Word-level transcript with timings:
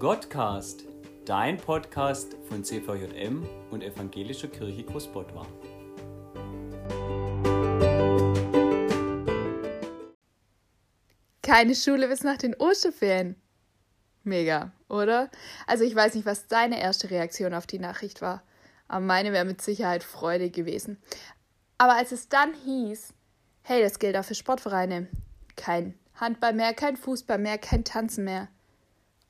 Gottcast, 0.00 0.84
dein 1.26 1.58
Podcast 1.58 2.34
von 2.48 2.64
CVJM 2.64 3.46
und 3.70 3.82
Evangelischer 3.82 4.48
Kirche 4.48 4.82
Großbottwar. 4.82 5.46
Keine 11.42 11.74
Schule 11.74 12.08
bis 12.08 12.22
nach 12.22 12.38
den 12.38 12.54
Osterferien. 12.54 13.36
Mega, 14.24 14.72
oder? 14.88 15.30
Also 15.66 15.84
ich 15.84 15.94
weiß 15.94 16.14
nicht, 16.14 16.24
was 16.24 16.46
deine 16.46 16.80
erste 16.80 17.10
Reaktion 17.10 17.52
auf 17.52 17.66
die 17.66 17.78
Nachricht 17.78 18.22
war, 18.22 18.42
aber 18.88 19.04
meine 19.04 19.34
wäre 19.34 19.44
mit 19.44 19.60
Sicherheit 19.60 20.02
Freude 20.02 20.48
gewesen. 20.48 20.96
Aber 21.76 21.96
als 21.96 22.10
es 22.10 22.30
dann 22.30 22.54
hieß, 22.64 23.12
hey, 23.64 23.82
das 23.82 23.98
gilt 23.98 24.16
auch 24.16 24.24
für 24.24 24.34
Sportvereine, 24.34 25.08
kein 25.56 25.92
Handball 26.14 26.54
mehr, 26.54 26.72
kein 26.72 26.96
Fußball 26.96 27.36
mehr, 27.36 27.58
kein 27.58 27.84
Tanzen 27.84 28.24
mehr. 28.24 28.48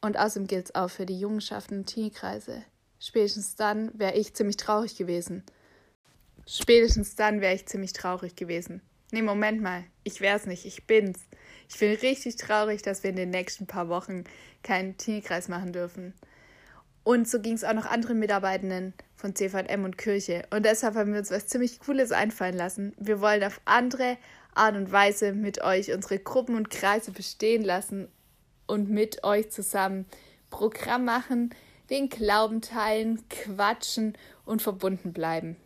Und 0.00 0.16
außerdem 0.18 0.46
gilt 0.46 0.66
es 0.66 0.74
auch 0.74 0.88
für 0.88 1.06
die 1.06 1.18
Jungenschaften 1.18 1.78
und 1.78 1.86
Teenie-Kreise. 1.86 2.62
Spätestens 3.00 3.56
dann 3.56 3.90
wäre 3.98 4.14
ich 4.14 4.34
ziemlich 4.34 4.56
traurig 4.56 4.96
gewesen. 4.96 5.44
Spätestens 6.46 7.14
dann 7.16 7.40
wäre 7.40 7.54
ich 7.54 7.66
ziemlich 7.66 7.92
traurig 7.92 8.36
gewesen. 8.36 8.80
Nee, 9.10 9.22
Moment 9.22 9.62
mal, 9.62 9.84
ich 10.04 10.20
wär's 10.20 10.46
nicht, 10.46 10.66
ich 10.66 10.86
bin's. 10.86 11.20
Ich 11.68 11.78
bin 11.78 11.94
richtig 11.94 12.36
traurig, 12.36 12.82
dass 12.82 13.02
wir 13.02 13.10
in 13.10 13.16
den 13.16 13.30
nächsten 13.30 13.66
paar 13.66 13.88
Wochen 13.88 14.24
keinen 14.62 14.96
Teenie-Kreis 14.96 15.48
machen 15.48 15.72
dürfen. 15.72 16.14
Und 17.04 17.28
so 17.28 17.40
ging 17.40 17.54
es 17.54 17.64
auch 17.64 17.72
noch 17.72 17.86
anderen 17.86 18.18
Mitarbeitenden 18.18 18.92
von 19.16 19.34
CVM 19.34 19.84
und 19.84 19.96
Kirche. 19.96 20.42
Und 20.50 20.64
deshalb 20.64 20.94
haben 20.94 21.12
wir 21.12 21.20
uns 21.20 21.30
was 21.30 21.46
ziemlich 21.46 21.80
Cooles 21.80 22.12
einfallen 22.12 22.56
lassen. 22.56 22.94
Wir 22.98 23.20
wollen 23.20 23.42
auf 23.42 23.60
andere 23.64 24.18
Art 24.54 24.76
und 24.76 24.92
Weise 24.92 25.32
mit 25.32 25.62
euch 25.62 25.92
unsere 25.92 26.18
Gruppen 26.18 26.54
und 26.54 26.70
Kreise 26.70 27.10
bestehen 27.10 27.64
lassen 27.64 28.08
und 28.68 28.90
mit 28.90 29.24
euch 29.24 29.50
zusammen 29.50 30.06
Programm 30.50 31.04
machen, 31.04 31.50
den 31.90 32.08
Glauben 32.08 32.60
teilen, 32.60 33.24
quatschen 33.28 34.16
und 34.44 34.62
verbunden 34.62 35.12
bleiben. 35.12 35.56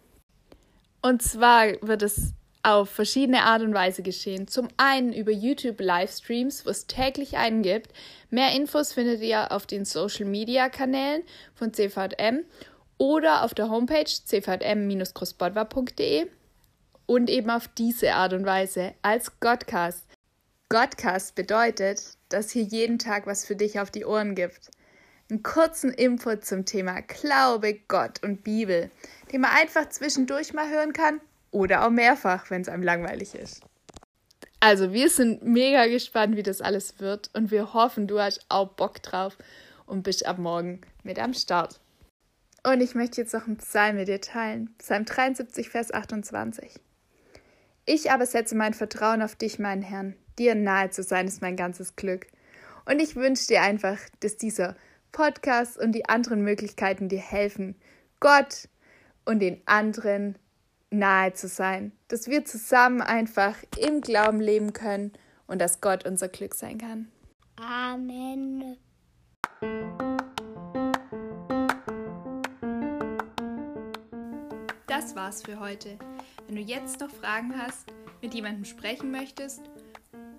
Und 1.02 1.22
zwar 1.22 1.66
wird 1.82 2.00
es 2.02 2.32
auf 2.62 2.88
verschiedene 2.90 3.42
Art 3.42 3.62
und 3.62 3.74
Weise 3.74 4.02
geschehen. 4.02 4.46
Zum 4.46 4.68
einen 4.76 5.12
über 5.12 5.32
YouTube 5.32 5.80
Livestreams, 5.80 6.64
wo 6.64 6.70
es 6.70 6.86
täglich 6.86 7.36
einen 7.36 7.62
gibt. 7.62 7.90
Mehr 8.30 8.54
Infos 8.54 8.92
findet 8.92 9.20
ihr 9.20 9.50
auf 9.50 9.66
den 9.66 9.84
Social 9.84 10.26
Media 10.26 10.68
Kanälen 10.68 11.24
von 11.54 11.74
CVM 11.74 12.44
oder 12.98 13.42
auf 13.42 13.52
der 13.52 13.68
Homepage 13.68 14.04
cvm-großbodwa.de 14.04 16.28
und 17.06 17.28
eben 17.28 17.50
auf 17.50 17.66
diese 17.66 18.14
Art 18.14 18.32
und 18.32 18.46
Weise 18.46 18.94
als 19.02 19.40
Godcast. 19.40 20.06
Godcast 20.72 21.34
bedeutet, 21.34 22.16
dass 22.30 22.50
hier 22.50 22.62
jeden 22.62 22.98
Tag 22.98 23.26
was 23.26 23.44
für 23.44 23.54
dich 23.54 23.78
auf 23.78 23.90
die 23.90 24.06
Ohren 24.06 24.34
gibt. 24.34 24.70
Einen 25.28 25.42
kurzen 25.42 25.92
Input 25.92 26.46
zum 26.46 26.64
Thema 26.64 27.02
Glaube, 27.02 27.74
Gott 27.88 28.22
und 28.22 28.42
Bibel, 28.42 28.90
den 29.30 29.42
man 29.42 29.50
einfach 29.50 29.90
zwischendurch 29.90 30.54
mal 30.54 30.70
hören 30.70 30.94
kann 30.94 31.20
oder 31.50 31.84
auch 31.84 31.90
mehrfach, 31.90 32.48
wenn 32.48 32.62
es 32.62 32.70
einem 32.70 32.84
langweilig 32.84 33.34
ist. 33.34 33.60
Also, 34.60 34.94
wir 34.94 35.10
sind 35.10 35.42
mega 35.42 35.88
gespannt, 35.88 36.36
wie 36.36 36.42
das 36.42 36.62
alles 36.62 37.00
wird 37.00 37.28
und 37.34 37.50
wir 37.50 37.74
hoffen, 37.74 38.06
du 38.06 38.18
hast 38.18 38.46
auch 38.48 38.68
Bock 38.68 39.02
drauf 39.02 39.36
und 39.84 40.04
bist 40.04 40.24
ab 40.24 40.38
morgen 40.38 40.80
mit 41.02 41.18
am 41.18 41.34
Start. 41.34 41.80
Und 42.62 42.80
ich 42.80 42.94
möchte 42.94 43.20
jetzt 43.20 43.34
noch 43.34 43.46
einen 43.46 43.58
Psalm 43.58 43.96
mit 43.96 44.08
dir 44.08 44.22
teilen. 44.22 44.74
Psalm 44.78 45.04
73, 45.04 45.68
Vers 45.68 45.92
28. 45.92 46.80
Ich 47.84 48.10
aber 48.10 48.24
setze 48.24 48.54
mein 48.54 48.72
Vertrauen 48.72 49.20
auf 49.20 49.36
dich, 49.36 49.58
mein 49.58 49.82
Herrn. 49.82 50.16
Dir 50.38 50.54
nahe 50.54 50.90
zu 50.90 51.02
sein 51.02 51.26
ist 51.26 51.42
mein 51.42 51.56
ganzes 51.56 51.96
Glück. 51.96 52.26
Und 52.84 53.00
ich 53.00 53.16
wünsche 53.16 53.46
dir 53.46 53.62
einfach, 53.62 53.98
dass 54.20 54.36
dieser 54.36 54.76
Podcast 55.12 55.78
und 55.78 55.92
die 55.92 56.08
anderen 56.08 56.42
Möglichkeiten 56.42 57.08
dir 57.08 57.20
helfen, 57.20 57.76
Gott 58.18 58.68
und 59.24 59.40
den 59.40 59.60
anderen 59.66 60.36
nahe 60.90 61.32
zu 61.32 61.48
sein, 61.48 61.92
dass 62.08 62.28
wir 62.28 62.44
zusammen 62.44 63.00
einfach 63.00 63.56
im 63.78 64.00
Glauben 64.00 64.40
leben 64.40 64.72
können 64.72 65.12
und 65.46 65.60
dass 65.60 65.80
Gott 65.80 66.06
unser 66.06 66.28
Glück 66.28 66.54
sein 66.54 66.78
kann. 66.78 67.08
Amen. 67.56 68.76
Das 74.86 75.14
war's 75.14 75.42
für 75.42 75.58
heute. 75.60 75.98
Wenn 76.46 76.56
du 76.56 76.62
jetzt 76.62 77.00
noch 77.00 77.10
Fragen 77.10 77.56
hast, 77.56 77.92
mit 78.20 78.34
jemandem 78.34 78.64
sprechen 78.64 79.10
möchtest 79.10 79.71